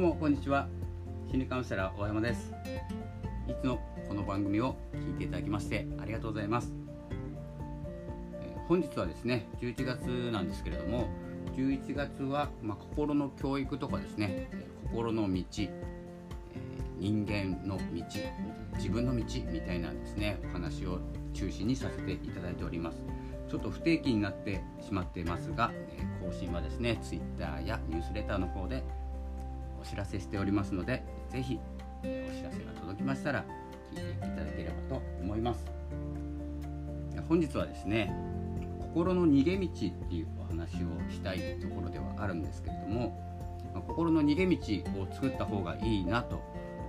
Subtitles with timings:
[0.00, 0.66] うもこんにちは。
[1.30, 2.54] 心理カウンセラー大山です。
[3.46, 3.78] いつも
[4.08, 6.72] この番組を聞いていただきましてありがとうございます、
[8.66, 11.06] 本日はですね11月なんですけれども
[11.54, 14.48] 11月は、まあ、心の教育とかですね
[14.84, 15.44] 心の道、
[16.98, 17.82] 人間の道
[18.76, 19.22] 自分の道
[19.52, 20.38] みたいなですね。
[20.48, 20.98] お話を
[21.34, 22.96] 中心にさせていただいております。
[23.50, 25.70] ちょっと不定期になってしまっていますが、
[26.24, 28.82] 更新はですね Twitter やニュースレターの方で
[29.80, 31.58] お知らせしておりますのでぜひ
[32.02, 33.44] えーお知らせが届きましたら
[33.92, 35.66] 聞いていただければと思います。
[37.28, 38.12] 本日はですね
[38.80, 39.70] 心の逃げ道っ
[40.08, 43.16] ていうお話をしたいところではあるんですけれども、
[43.86, 44.56] 心の逃げ道
[45.00, 46.42] を作った方がいいなと、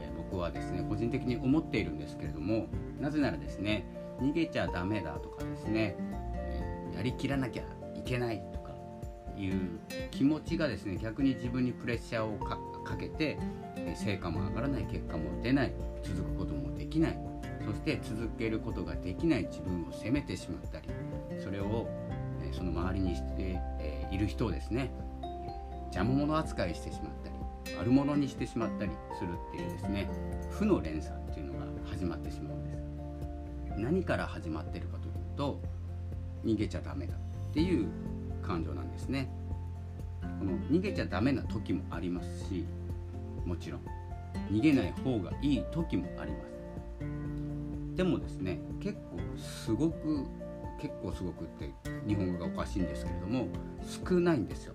[0.00, 2.66] え僕はですね個人的に思っているんですけれども
[3.00, 3.86] なぜならですね
[4.20, 5.96] 逃げちゃダメだとかですね、
[6.34, 7.62] えやりきらなきゃ
[7.94, 8.74] いけないとか
[9.36, 9.78] いう
[10.10, 13.38] 気持ちがですね逆に自分にプレッシャーをかかけて
[13.76, 17.18] え成果も上がらない結果も出ない続くこともできない。
[17.64, 20.88] そして続けることができない自分を責めてしまったり
[21.42, 21.88] それを、
[22.42, 24.90] えその周りにして、えいる人をですね
[25.86, 30.08] 邪魔者扱いしてしまったり悪者にしてしまったりするっていうですね
[30.50, 31.60] 負の連鎖っていうのが
[31.90, 33.80] 始まってしまうんです。
[33.80, 35.60] 何から始まってるかというと
[36.44, 37.88] 逃げちゃダメだっていう
[38.42, 39.28] 感情なんですね。
[40.44, 42.66] この逃げちゃダメな時もありますし
[43.46, 43.80] もちろん。
[44.50, 47.96] 逃げない方がいい時もあります。
[47.96, 50.26] でもですね結構すごく
[50.80, 51.70] 結構すごくって
[52.06, 53.46] 日本語がおかしいんですけれども
[54.06, 54.74] 少ないんですよ。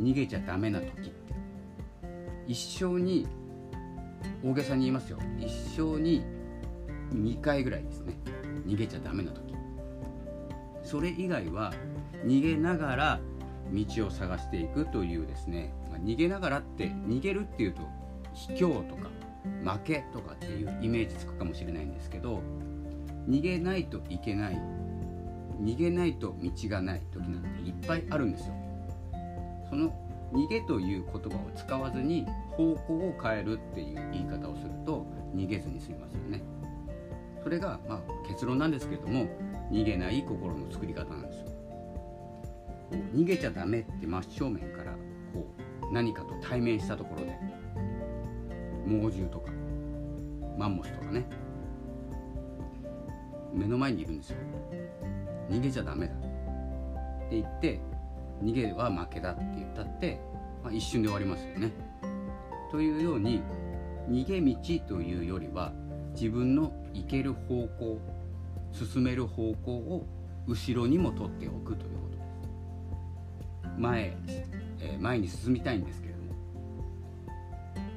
[0.00, 1.10] 逃げちゃダメな時って。
[2.48, 3.28] 一生に
[4.42, 5.18] 大げさに言いますよ。
[5.38, 6.24] 一生に
[7.12, 8.14] 2回ぐらいですね。
[8.66, 9.54] 逃げちゃダメな時。
[10.82, 11.72] それ以外は
[12.24, 13.20] 逃げながら
[13.72, 17.82] 道を探していくというですね、まあ逃げながらって逃げるっていうと
[18.34, 19.08] 卑怯とか
[19.64, 22.42] 負けとかっていうイメージつくかもしれないんですけど
[23.28, 24.58] 逃げないといけない
[25.60, 28.54] 逃げないと道がない時なんていっぱいあるんですよ。
[29.68, 29.92] その
[30.32, 32.26] 逃げという言葉を使わずに
[32.56, 36.42] 方向を変えるっていう言い方をすると逃げずに済みますよね。
[37.42, 39.26] それがまあ結論なんですけれども
[39.70, 41.51] 逃げない心の作り方なんですよ
[42.92, 44.92] こう逃げちゃダメって真正面から
[45.32, 45.50] こ
[45.90, 47.38] う何かと対面したところで
[48.86, 49.50] 猛獣とか
[50.58, 51.26] マンモスとかね。
[53.54, 54.36] 目の前にいるんですよ。
[55.50, 57.80] 逃げちゃダメだって言って
[58.42, 60.18] 逃げは負けだって言ったって、
[60.62, 61.72] まあ、一瞬で終わりますよね。
[62.70, 63.42] というように
[64.08, 65.72] 逃げ道というよりは
[66.14, 67.98] 自分の行ける方向
[68.72, 70.06] 進める方向を
[70.46, 72.21] 後ろにも取っておくということ。
[73.78, 74.16] 前、
[74.80, 76.34] え前に進みたいんですけれども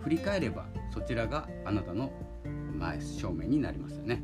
[0.01, 2.11] 振り返ればそちらがあなたの
[2.77, 4.21] 前正面になりますよね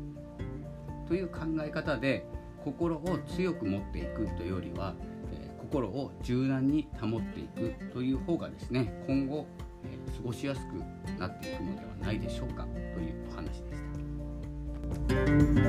[1.08, 2.24] という考え方で
[2.64, 4.94] 心を強く持っていくというよりは、
[5.32, 9.46] え心を柔軟に保っていくという方がですね今後、
[9.84, 10.74] え過ごしやすく
[11.18, 12.64] なっていくのではないでしょうか
[12.94, 13.80] というお話でし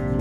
[0.07, 0.12] た。